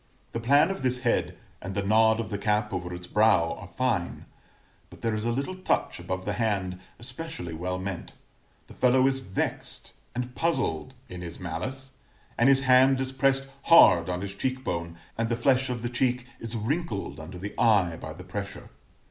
The 0.31 0.39
plan 0.39 0.71
of 0.71 0.81
this 0.81 1.01
head, 1.01 1.37
and 1.61 1.75
the 1.75 1.83
nod 1.83 2.19
of 2.19 2.31
the 2.31 2.39
cap 2.39 2.73
over 2.73 2.91
its 2.91 3.05
brow, 3.05 3.53
are 3.59 3.67
fine; 3.67 4.25
but 4.89 5.03
there 5.03 5.13
is 5.13 5.25
a 5.25 5.31
little 5.31 5.55
touch 5.57 5.99
above 5.99 6.25
the 6.25 6.33
hand 6.33 6.79
especially 6.97 7.53
well 7.53 7.77
meant: 7.77 8.13
the 8.65 8.73
fellow 8.73 9.05
is 9.05 9.19
vexed 9.19 9.93
and 10.15 10.33
puzzled 10.33 10.95
in 11.07 11.21
his 11.21 11.39
malice; 11.39 11.91
and 12.35 12.49
his 12.49 12.61
hand 12.61 12.99
is 12.99 13.11
pressed 13.11 13.47
hard 13.65 14.09
on 14.09 14.21
his 14.21 14.33
cheek 14.33 14.63
bone, 14.63 14.97
and 15.19 15.29
the 15.29 15.35
flesh 15.35 15.69
of 15.69 15.83
the 15.83 15.87
cheek 15.89 16.25
is 16.39 16.55
wrinkled 16.55 17.19
under 17.19 17.37
the 17.37 17.53
eye 17.59 17.95
by 17.95 18.11
the 18.11 18.23
pressure. 18.23 18.71